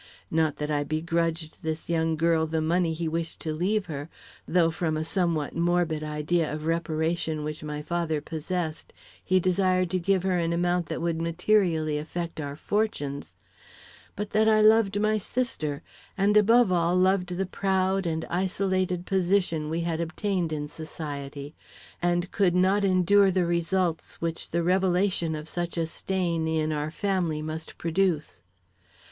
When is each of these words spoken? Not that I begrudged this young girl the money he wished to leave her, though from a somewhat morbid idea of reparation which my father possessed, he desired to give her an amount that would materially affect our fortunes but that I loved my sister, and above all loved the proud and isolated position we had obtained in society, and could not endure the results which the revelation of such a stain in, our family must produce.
Not 0.31 0.55
that 0.55 0.71
I 0.71 0.83
begrudged 0.83 1.61
this 1.61 1.87
young 1.87 2.15
girl 2.15 2.47
the 2.47 2.59
money 2.59 2.95
he 2.95 3.07
wished 3.07 3.39
to 3.41 3.53
leave 3.53 3.85
her, 3.85 4.09
though 4.47 4.71
from 4.71 4.97
a 4.97 5.05
somewhat 5.05 5.55
morbid 5.55 6.03
idea 6.03 6.51
of 6.51 6.65
reparation 6.65 7.43
which 7.43 7.61
my 7.61 7.83
father 7.83 8.19
possessed, 8.19 8.93
he 9.23 9.39
desired 9.39 9.91
to 9.91 9.99
give 9.99 10.23
her 10.23 10.39
an 10.39 10.53
amount 10.53 10.87
that 10.87 11.01
would 11.03 11.21
materially 11.21 11.99
affect 11.99 12.41
our 12.41 12.55
fortunes 12.55 13.35
but 14.15 14.31
that 14.31 14.49
I 14.49 14.59
loved 14.59 14.99
my 14.99 15.19
sister, 15.19 15.83
and 16.17 16.35
above 16.35 16.71
all 16.71 16.95
loved 16.95 17.37
the 17.37 17.45
proud 17.45 18.07
and 18.07 18.25
isolated 18.27 19.05
position 19.05 19.69
we 19.69 19.81
had 19.81 20.01
obtained 20.01 20.51
in 20.51 20.67
society, 20.67 21.53
and 22.01 22.31
could 22.31 22.55
not 22.55 22.83
endure 22.83 23.29
the 23.29 23.45
results 23.45 24.15
which 24.15 24.49
the 24.49 24.63
revelation 24.63 25.35
of 25.35 25.47
such 25.47 25.77
a 25.77 25.85
stain 25.85 26.47
in, 26.47 26.71
our 26.73 26.89
family 26.89 27.43
must 27.43 27.77
produce. 27.77 28.41